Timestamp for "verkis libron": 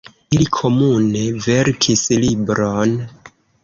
1.45-3.01